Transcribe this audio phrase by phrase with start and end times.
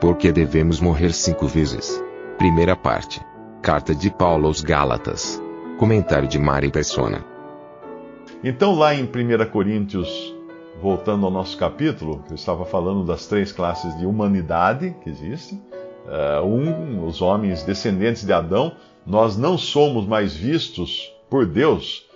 [0.00, 2.02] Por que devemos morrer cinco vezes?
[2.36, 3.20] Primeira parte.
[3.62, 5.40] Carta de Paulo aos Gálatas.
[5.78, 7.24] Comentário de Mari Persona.
[8.42, 10.34] Então, lá em 1 Coríntios,
[10.82, 15.62] voltando ao nosso capítulo, eu estava falando das três classes de humanidade que existem.
[16.04, 18.76] Uh, um, os homens descendentes de Adão,
[19.06, 22.06] nós não somos mais vistos por Deus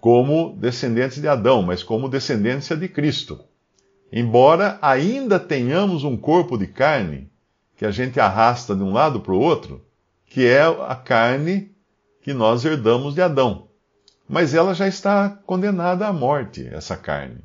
[0.00, 3.38] como descendentes de Adão, mas como descendência de Cristo.
[4.12, 7.30] Embora ainda tenhamos um corpo de carne
[7.76, 9.84] que a gente arrasta de um lado para o outro,
[10.26, 11.70] que é a carne
[12.22, 13.68] que nós herdamos de Adão.
[14.28, 17.38] Mas ela já está condenada à morte, essa carne.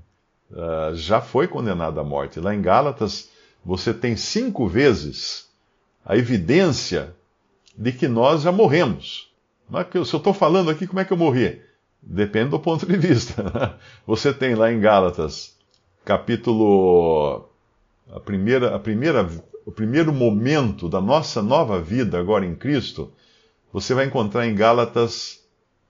[0.49, 2.39] Uh, já foi condenada à morte.
[2.39, 3.29] Lá em Gálatas,
[3.63, 5.49] você tem cinco vezes
[6.03, 7.13] a evidência
[7.77, 9.31] de que nós já morremos.
[9.73, 11.61] É se eu estou falando aqui, como é que eu morri?
[12.01, 13.77] Depende do ponto de vista.
[14.05, 15.55] Você tem lá em Gálatas,
[16.03, 17.47] capítulo.
[18.11, 19.29] A primeira, a primeira,
[19.65, 23.11] o primeiro momento da nossa nova vida agora em Cristo,
[23.71, 25.39] você vai encontrar em Gálatas,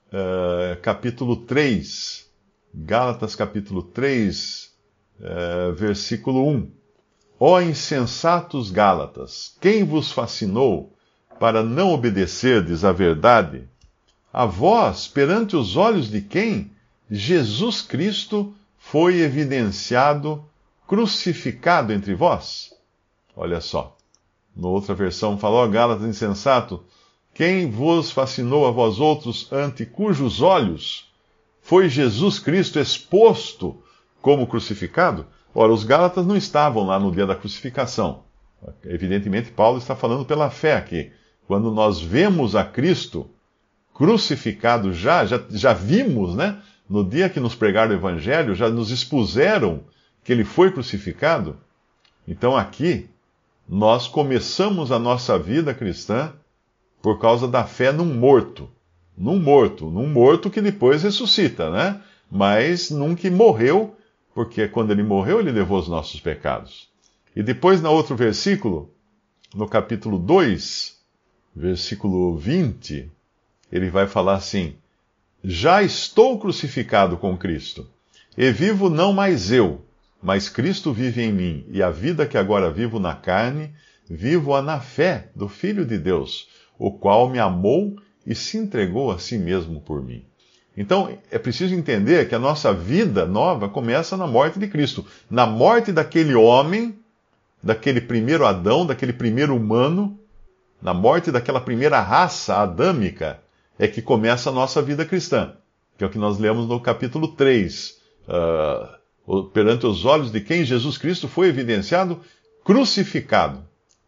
[0.08, 2.30] uh, capítulo 3.
[2.74, 4.72] Gálatas, capítulo 3,
[5.20, 6.72] uh, eh, versículo 1.
[7.40, 10.96] Ó insensatos Gálatas, quem vos fascinou
[11.40, 13.68] para não obedecerdes à verdade?
[14.32, 16.72] A vós, perante os olhos de quem
[17.10, 20.46] Jesus Cristo foi evidenciado,
[20.88, 22.72] crucificado entre vós?
[23.42, 23.98] Olha só.
[24.56, 26.84] Na outra versão falou, Gálatas insensato,
[27.34, 31.12] quem vos fascinou a vós outros, ante cujos olhos
[31.60, 33.82] foi Jesus Cristo exposto
[34.22, 35.26] como crucificado?
[35.56, 38.26] Ora, os Gálatas não estavam lá no dia da crucificação.
[38.86, 41.12] Evidentemente, Paulo está falando pela fé aqui.
[41.48, 43.28] Quando nós vemos a Cristo
[43.92, 46.62] crucificado já, já, já vimos, né?
[46.88, 49.82] No dia que nos pregaram o Evangelho, já nos expuseram
[50.24, 51.58] que ele foi crucificado.
[52.28, 53.10] Então aqui,
[53.72, 56.34] nós começamos a nossa vida cristã
[57.02, 58.70] por causa da fé num morto.
[59.18, 62.02] Num morto, num morto que depois ressuscita, né?
[62.30, 63.96] Mas num que morreu
[64.36, 66.90] porque quando ele morreu, ele levou os nossos pecados.
[67.34, 68.92] E depois, no outro versículo,
[69.56, 70.98] no capítulo 2,
[71.56, 73.10] versículo 20,
[73.72, 74.76] ele vai falar assim:
[75.42, 77.88] Já estou crucificado com Cristo,
[78.38, 79.82] e vivo não mais eu,
[80.22, 83.74] mas Cristo vive em mim, e a vida que agora vivo na carne,
[84.10, 87.96] vivo-a na fé do Filho de Deus, o qual me amou
[88.26, 90.26] e se entregou a si mesmo por mim.
[90.76, 95.06] Então, é preciso entender que a nossa vida nova começa na morte de Cristo.
[95.30, 96.98] Na morte daquele homem,
[97.62, 100.18] daquele primeiro Adão, daquele primeiro humano,
[100.82, 103.40] na morte daquela primeira raça adâmica,
[103.78, 105.54] é que começa a nossa vida cristã.
[105.98, 108.00] Que é o que nós lemos no capítulo 3.
[108.28, 109.01] Uh,
[109.54, 112.20] perante os olhos de quem Jesus Cristo foi evidenciado
[112.64, 113.64] crucificado.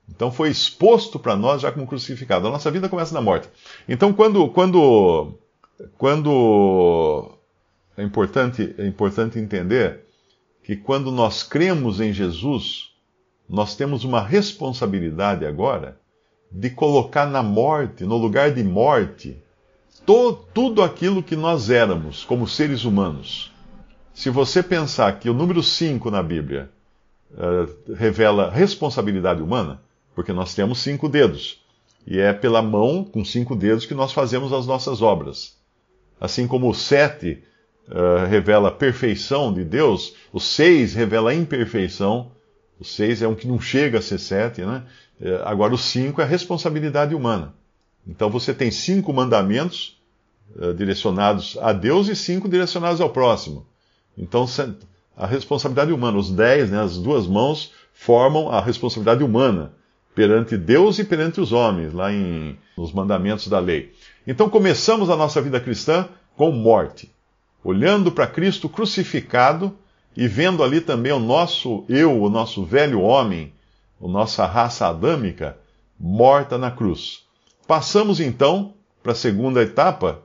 [0.09, 2.47] Então foi exposto para nós já como crucificado.
[2.47, 3.47] A nossa vida começa na morte.
[3.87, 5.33] Então, quando, quando
[5.97, 7.31] quando
[7.97, 10.05] é importante, é importante entender
[10.63, 12.91] que quando nós cremos em Jesus,
[13.49, 15.99] nós temos uma responsabilidade agora
[16.51, 19.37] de colocar na morte, no lugar de morte,
[20.05, 23.51] to, tudo aquilo que nós éramos como seres humanos.
[24.13, 26.69] Se você pensar que o número 5 na Bíblia
[27.31, 29.81] uh, revela responsabilidade humana,
[30.13, 31.63] porque nós temos cinco dedos,
[32.05, 35.57] e é pela mão, com cinco dedos, que nós fazemos as nossas obras.
[36.21, 37.43] Assim como o sete
[37.87, 42.31] uh, revela a perfeição de Deus, o seis revela a imperfeição.
[42.79, 44.83] O seis é um que não chega a ser sete, né?
[45.19, 47.53] Uh, agora o cinco é a responsabilidade humana.
[48.07, 49.99] Então você tem cinco mandamentos
[50.77, 53.65] direcionados a Deus e cinco direcionados ao próximo.
[54.17, 54.45] Então
[55.15, 59.73] a responsabilidade humana, os dez, né, as duas mãos formam a responsabilidade humana
[60.15, 63.93] perante Deus e perante os homens, lá em, nos mandamentos da lei.
[64.25, 67.11] Então começamos a nossa vida cristã com morte,
[67.63, 69.75] olhando para Cristo crucificado
[70.15, 73.53] e vendo ali também o nosso eu, o nosso velho homem,
[74.01, 75.57] a nossa raça adâmica,
[75.99, 77.23] morta na cruz.
[77.67, 80.21] Passamos então para a segunda etapa,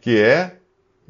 [0.00, 0.59] que é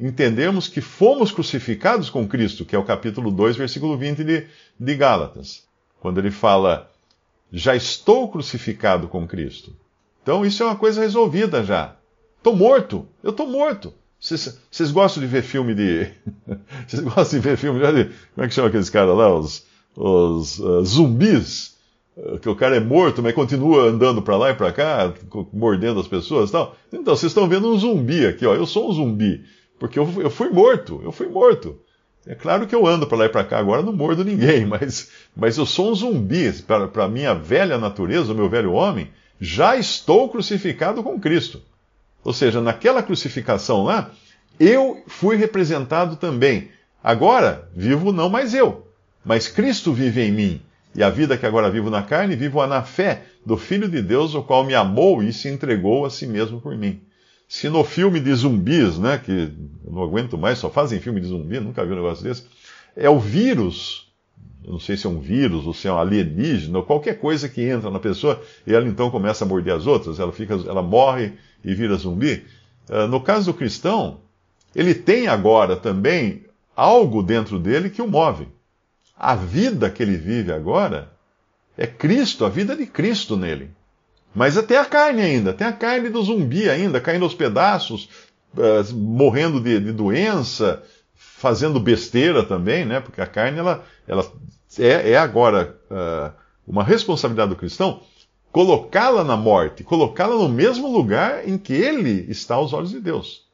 [0.00, 4.47] entendermos que fomos crucificados com Cristo, que é o capítulo 2, versículo 20 de,
[4.79, 5.64] de Gálatas,
[6.00, 6.91] quando ele fala:
[7.52, 9.76] Já estou crucificado com Cristo.
[10.23, 11.97] Então isso é uma coisa resolvida já.
[12.38, 13.93] Estou morto, eu estou morto.
[14.19, 16.06] Vocês gostam de ver filme de.
[16.87, 18.05] Vocês gostam de ver filme de.
[18.35, 19.35] Como é que chama aqueles caras lá?
[19.35, 19.67] Os,
[19.97, 21.79] os uh, zumbis.
[22.17, 25.14] Uh, que o cara é morto, mas continua andando para lá e para cá,
[25.52, 26.76] mordendo as pessoas e tal.
[26.93, 28.55] Então, vocês estão vendo um zumbi aqui, ó.
[28.55, 29.43] Eu sou um zumbi.
[29.81, 31.81] Porque eu, eu fui morto, eu fui morto.
[32.27, 35.11] É claro que eu ando para lá e para cá agora, não mordo ninguém, mas,
[35.35, 36.53] mas eu sou um zumbi.
[36.62, 39.11] Para a minha velha natureza, o meu velho homem,
[39.41, 41.62] já estou crucificado com Cristo.
[42.23, 44.11] Ou seja, naquela crucificação lá,
[44.61, 46.71] eu fui representado também.
[47.03, 48.87] Agora, vivo não mais eu,
[49.25, 50.61] mas Cristo vive em mim.
[50.94, 54.35] E a vida que agora vivo na carne, vivo na fé do Filho de Deus,
[54.35, 57.00] o qual me amou e se entregou a si mesmo por mim.
[57.50, 59.50] Se no filme de zumbis, né, que
[59.85, 62.44] não aguento mais, só fazem filme de zumbi, nunca vi um negócio desse,
[62.94, 64.08] é o vírus,
[64.64, 67.61] não sei se é um vírus ou se é um alienígena, ou qualquer coisa que
[67.62, 71.32] entra na pessoa, e ela então começa a morder as outras, ela, fica, ela morre
[71.64, 72.47] e vira zumbi.
[72.88, 74.20] Uh, no caso do cristão,
[74.73, 76.44] ele tem agora também
[76.76, 78.47] algo dentro dele que o move.
[79.19, 81.11] A vida que ele vive agora
[81.76, 83.73] é Cristo, a vida de Cristo nele.
[84.35, 88.09] Mas até a carne ainda, tem a carne do zumbi ainda, caindo aos pedaços,
[88.55, 90.82] uh, morrendo de, de, doença,
[91.15, 93.00] fazendo besteira também, né?
[93.00, 94.25] Porque a carne, ela, ela
[94.79, 96.32] é, é agora uh,
[96.67, 98.00] uma responsabilidade do cristão
[98.53, 103.44] colocá-la na morte, colocá-la no mesmo lugar em que ele está aos olhos de Deus.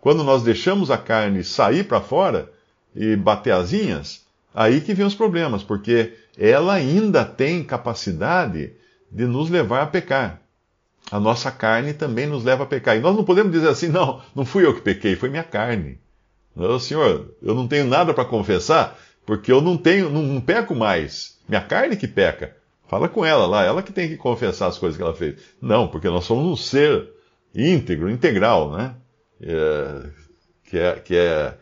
[0.00, 2.50] Quando nós deixamos a carne sair para fora
[2.94, 4.24] e bater asinhas,
[4.54, 8.72] aí que vem os problemas, porque ela ainda tem capacidade
[9.10, 10.40] de nos levar a pecar.
[11.10, 12.96] A nossa carne também nos leva a pecar.
[12.96, 15.98] E nós não podemos dizer assim, não, não fui eu que pequei, foi minha carne.
[16.54, 20.74] Não, senhor, eu não tenho nada para confessar, porque eu não tenho, não, não peco
[20.74, 21.38] mais.
[21.48, 22.56] Minha carne que peca.
[22.88, 25.40] Fala com ela lá, ela que tem que confessar as coisas que ela fez.
[25.60, 27.08] Não, porque nós somos um ser
[27.54, 28.94] íntegro, integral, né?
[29.40, 30.02] É,
[30.64, 31.54] que é, que é,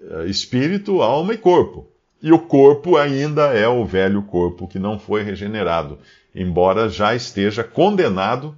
[0.00, 1.88] é espírito, alma e corpo.
[2.22, 5.98] E o corpo ainda é o velho corpo que não foi regenerado,
[6.34, 8.56] embora já esteja condenado,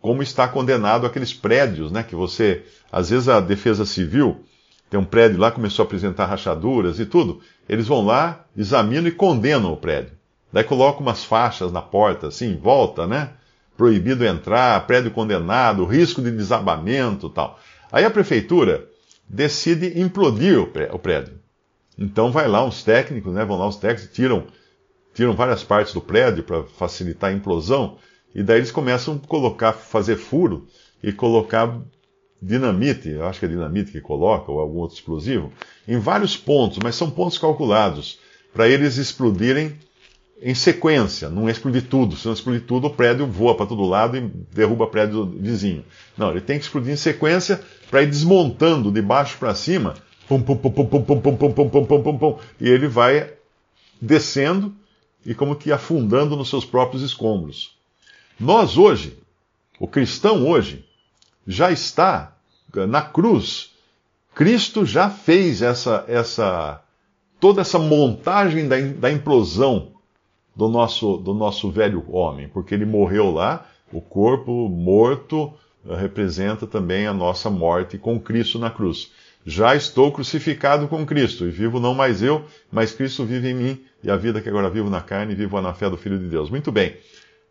[0.00, 2.02] como está condenado aqueles prédios, né?
[2.02, 4.44] Que você, às vezes a defesa civil
[4.88, 9.12] tem um prédio lá começou a apresentar rachaduras e tudo, eles vão lá, examinam e
[9.12, 10.12] condenam o prédio.
[10.52, 13.30] Daí coloca umas faixas na porta, assim, em volta, né?
[13.76, 17.58] Proibido entrar, prédio condenado, risco de desabamento tal.
[17.90, 18.86] Aí a prefeitura
[19.28, 21.34] decide implodir o prédio.
[21.98, 23.44] Então vai lá uns técnicos, né?
[23.44, 24.44] Vão lá os técnicos, tiram,
[25.16, 27.96] tiram várias partes do prédio para facilitar a implosão,
[28.34, 30.66] e daí eles começam a colocar, fazer furo
[31.02, 31.80] e colocar
[32.40, 35.50] dinamite, eu acho que é dinamite que coloca, ou algum outro explosivo,
[35.88, 38.18] em vários pontos, mas são pontos calculados,
[38.52, 39.78] para eles explodirem
[40.42, 42.14] em sequência, não explodir tudo.
[42.14, 44.20] Se não explodir tudo, o prédio voa para todo lado e
[44.52, 45.82] derruba o prédio vizinho.
[46.14, 47.58] Não, ele tem que explodir em sequência
[47.90, 49.94] para ir desmontando de baixo para cima,
[50.28, 52.86] pum, pum, pum, pum, pum, pum, pum, pum, pum, pum, pum, pum, pum, e ele
[52.86, 53.30] vai
[54.00, 54.74] descendo
[55.26, 57.76] e como que afundando nos seus próprios escombros.
[58.38, 59.18] Nós hoje,
[59.80, 60.84] o cristão hoje,
[61.46, 62.36] já está
[62.88, 63.72] na cruz.
[64.34, 66.82] Cristo já fez essa, essa
[67.40, 69.92] toda essa montagem da, da implosão
[70.54, 75.52] do nosso, do nosso velho homem, porque ele morreu lá, o corpo morto
[75.84, 79.12] representa também a nossa morte com Cristo na cruz.
[79.48, 83.84] Já estou crucificado com Cristo, e vivo não mais eu, mas Cristo vive em mim,
[84.02, 86.50] e a vida que agora vivo na carne, vivo na fé do Filho de Deus.
[86.50, 86.96] Muito bem.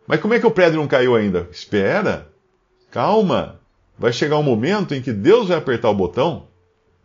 [0.05, 1.47] Mas como é que o prédio não caiu ainda?
[1.49, 2.27] Espera,
[2.91, 3.61] calma.
[3.97, 6.47] Vai chegar um momento em que Deus vai apertar o botão,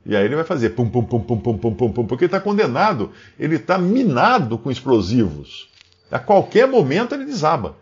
[0.04, 2.28] e aí ele vai fazer pum, pum, pum, pum, pum, pum, pum, pum, porque ele
[2.28, 5.68] está condenado, ele está minado com explosivos.
[6.10, 7.76] A qualquer momento ele desaba.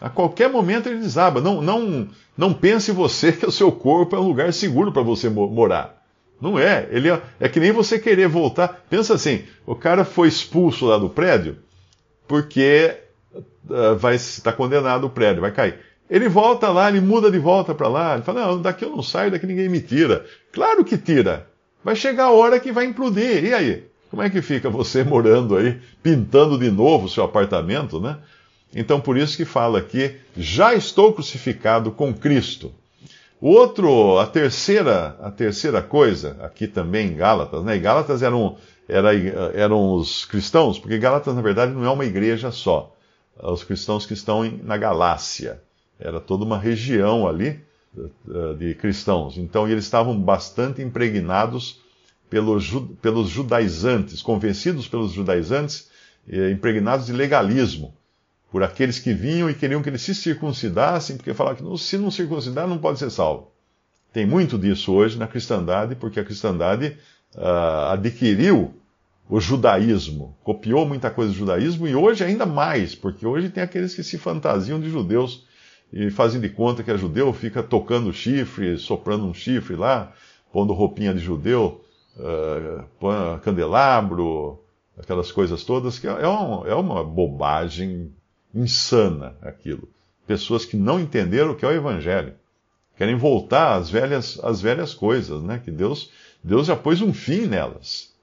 [0.00, 1.40] A qualquer momento ele desaba.
[1.40, 5.28] Não, não, não pense você que o seu corpo é um lugar seguro para você
[5.28, 5.95] morar.
[6.40, 6.88] Não é.
[6.90, 8.84] Ele é, é que nem você querer voltar.
[8.90, 11.58] Pensa assim: o cara foi expulso lá do prédio
[12.26, 12.96] porque
[13.34, 15.78] uh, vai estar tá condenado o prédio, vai cair.
[16.08, 18.14] Ele volta lá, ele muda de volta para lá.
[18.14, 20.24] Ele fala: Não, daqui eu não saio, daqui ninguém me tira.
[20.52, 21.48] Claro que tira.
[21.82, 23.44] Vai chegar a hora que vai implodir.
[23.44, 23.84] E aí?
[24.10, 28.18] Como é que fica você morando aí, pintando de novo o seu apartamento, né?
[28.74, 32.72] Então, por isso que fala aqui, já estou crucificado com Cristo.
[33.40, 37.76] Outro, a terceira, a terceira coisa, aqui também em Gálatas, né?
[37.76, 38.56] E Gálatas eram,
[38.88, 39.14] era,
[39.54, 42.94] eram os cristãos, porque Gálatas, na verdade, não é uma igreja só.
[43.38, 45.60] Os cristãos que estão na Galácia.
[46.00, 47.60] Era toda uma região ali,
[48.58, 49.38] de cristãos.
[49.38, 51.80] Então eles estavam bastante impregnados
[52.28, 55.88] pelos, pelos judaizantes, convencidos pelos judaizantes,
[56.28, 57.94] eh, impregnados de legalismo,
[58.56, 62.10] por aqueles que vinham e queriam que eles se circuncidassem, porque falavam que se não
[62.10, 63.52] circuncidar não pode ser salvo.
[64.14, 66.96] Tem muito disso hoje na cristandade, porque a cristandade
[67.34, 68.72] uh, adquiriu
[69.28, 73.94] o judaísmo, copiou muita coisa do judaísmo e hoje ainda mais, porque hoje tem aqueles
[73.94, 75.46] que se fantasiam de judeus
[75.92, 80.14] e fazem de conta que é judeu, fica tocando chifre, soprando um chifre lá,
[80.50, 81.84] pondo roupinha de judeu,
[82.16, 84.58] uh, candelabro,
[84.98, 88.15] aquelas coisas todas, que é, um, é uma bobagem
[88.56, 89.88] insana aquilo.
[90.26, 92.34] Pessoas que não entenderam o que é o Evangelho.
[92.96, 95.60] Querem voltar às velhas, às velhas coisas, né?
[95.62, 96.10] Que Deus,
[96.42, 98.14] Deus já pôs um fim nelas.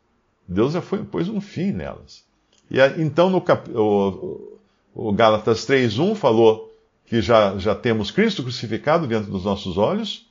[0.48, 2.26] Deus já foi, pôs um fim nelas.
[2.70, 4.58] E então no cap, o,
[4.94, 6.74] o Gálatas 3.1 falou
[7.06, 10.28] que já, já temos Cristo crucificado diante dos nossos olhos.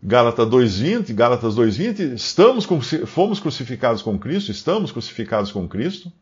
[0.00, 2.66] Gálatas 2.20, Gálatas 2.20, estamos,
[3.06, 6.12] fomos crucificados com Cristo, estamos crucificados com Cristo.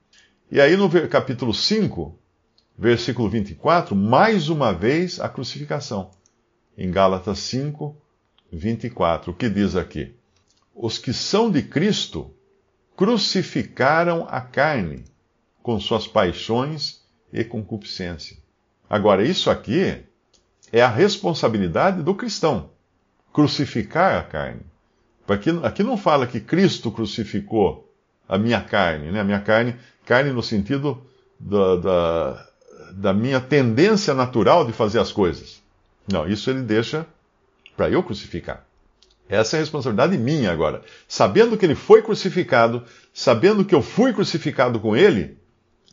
[0.50, 2.16] E aí no capítulo 5,
[2.78, 6.10] versículo 24, mais uma vez a crucificação.
[6.76, 7.96] Em Gálatas 5,
[8.52, 10.14] 24, o que diz aqui?
[10.74, 12.30] Os que são de Cristo
[12.96, 15.04] crucificaram a carne
[15.62, 17.00] com suas paixões
[17.32, 18.36] e concupiscência.
[18.88, 20.04] Agora, isso aqui
[20.72, 22.70] é a responsabilidade do cristão
[23.32, 24.62] crucificar a carne.
[25.28, 27.92] Aqui, aqui não fala que Cristo crucificou
[28.28, 29.20] a minha carne, né?
[29.20, 31.02] A minha carne, carne no sentido
[31.38, 32.48] da, da,
[32.92, 35.62] da minha tendência natural de fazer as coisas.
[36.10, 37.06] Não, isso ele deixa
[37.76, 38.64] para eu crucificar.
[39.28, 40.82] Essa é a responsabilidade minha agora.
[41.08, 45.36] Sabendo que ele foi crucificado, sabendo que eu fui crucificado com ele,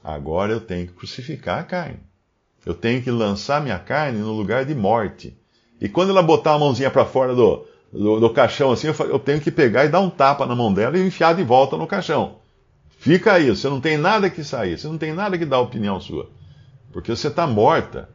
[0.04, 2.00] agora eu tenho que crucificar a carne.
[2.66, 5.36] Eu tenho que lançar minha carne no lugar de morte.
[5.82, 9.20] E quando ela botar a mãozinha para fora do, do, do, caixão assim, eu, eu
[9.20, 11.88] tenho que pegar e dar um tapa na mão dela e enfiar de volta no
[11.88, 12.36] caixão.
[13.00, 16.00] Fica aí, você não tem nada que sair, você não tem nada que dar opinião
[16.00, 16.30] sua.
[16.94, 18.08] Porque você está morta.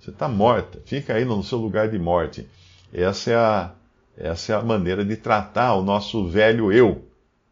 [0.00, 0.80] Você está morta.
[0.86, 2.48] Fica aí no seu lugar de morte.
[2.92, 3.72] Essa é a,
[4.16, 7.04] essa é a maneira de tratar o nosso velho eu,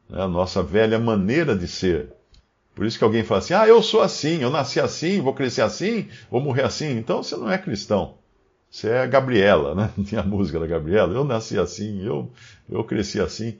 [0.08, 0.22] né?
[0.22, 2.12] a nossa velha maneira de ser.
[2.74, 5.62] Por isso que alguém fala assim: ah, eu sou assim, eu nasci assim, vou crescer
[5.62, 6.96] assim, vou morrer assim.
[6.96, 8.14] Então você não é cristão.
[8.70, 9.90] Você é a Gabriela, né?
[10.06, 11.12] Tinha a música da Gabriela.
[11.12, 12.30] Eu nasci assim, eu,
[12.70, 13.58] eu cresci assim.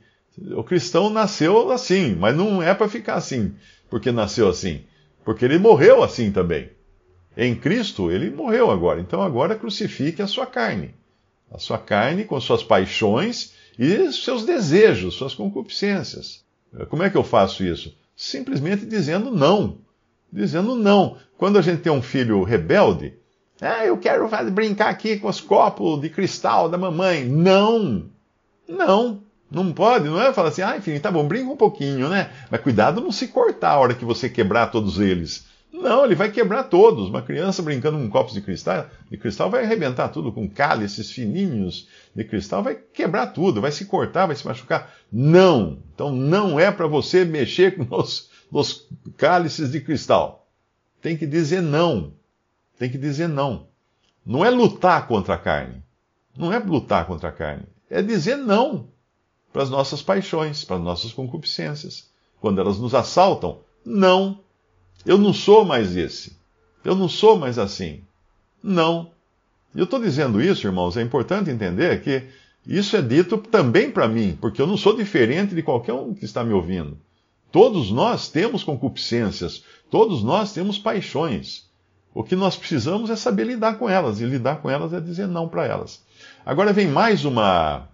[0.53, 3.55] O cristão nasceu assim, mas não é para ficar assim,
[3.91, 4.85] porque nasceu assim.
[5.25, 6.71] Porque ele morreu assim também.
[7.37, 9.01] Em Cristo, ele morreu agora.
[9.01, 10.95] Então agora crucifique a sua carne.
[11.51, 16.45] A sua carne com suas paixões e seus desejos, suas concupiscências.
[16.89, 17.97] Como é que eu faço isso?
[18.15, 19.79] Simplesmente dizendo não.
[20.33, 21.17] Dizendo não.
[21.37, 23.15] Quando a gente tem um filho rebelde,
[23.61, 27.25] ah, eu quero brincar aqui com os copos de cristal da mamãe.
[27.25, 28.05] Não!
[28.69, 29.23] Não!
[29.51, 30.33] Não pode, não é?
[30.33, 32.31] Fala assim, ah, enfim, tá bom, brinca um pouquinho, né?
[32.49, 35.47] Mas cuidado não se cortar a hora que você quebrar todos eles.
[35.81, 37.09] Não, ele vai quebrar todos.
[37.09, 41.89] Uma criança brincando com copos de cristal, de cristal vai arrebentar tudo, com cálices fininhos
[42.15, 44.93] de cristal, vai quebrar tudo, vai se cortar, vai se machucar.
[45.11, 45.79] Não!
[45.95, 50.49] Então não é para você mexer com os, os cálices de cristal.
[51.01, 52.13] Tem que dizer não
[52.81, 53.67] tem que dizer não.
[54.25, 55.85] Não é lutar contra a carne.
[56.35, 57.65] Não é lutar contra a carne.
[57.91, 58.89] É dizer não
[59.53, 62.09] para as nossas paixões, para as nossas concupiscências.
[62.41, 64.41] Quando elas nos assaltam, não.
[65.05, 66.37] Eu não sou mais esse.
[66.85, 68.03] Eu não sou mais assim.
[68.63, 69.11] Não.
[69.75, 72.25] E eu estou dizendo isso, irmãos, é importante entender que
[72.67, 76.25] isso é dito também para mim, porque eu não sou diferente de qualquer um que
[76.25, 76.99] está me ouvindo.
[77.51, 81.69] Todos nós temos concupiscências, todos nós temos paixões.
[82.13, 85.27] O que nós precisamos é saber lidar com elas, e lidar com elas é dizer
[85.27, 86.03] não para elas.
[86.45, 87.89] Agora vem mais uma.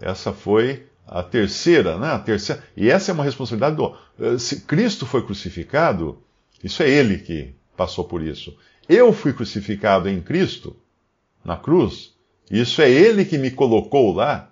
[0.00, 2.12] Essa foi a terceira, né?
[2.12, 2.62] A terceira.
[2.76, 3.94] E essa é uma responsabilidade do.
[4.20, 6.18] Eh, se Cristo foi crucificado,
[6.66, 8.56] isso é Ele que passou por isso.
[8.88, 10.74] Eu fui crucificado em Cristo,
[11.44, 12.12] na cruz,
[12.50, 14.50] isso é Ele que me colocou lá,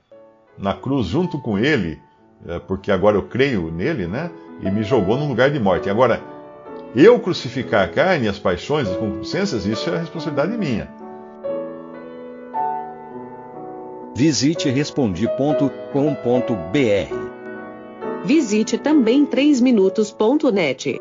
[0.56, 1.98] na cruz, junto com Ele,
[2.46, 4.30] eh, porque agora eu creio nele, né?
[4.62, 5.90] E me jogou no lugar de morte.
[5.90, 6.22] Agora,
[6.94, 10.88] eu crucificar a carne, as paixões, as concupiscências, isso é responsabilidade minha.
[14.14, 15.74] Visite respondi.com.br.
[18.24, 21.00] Visite também 3minutos.net.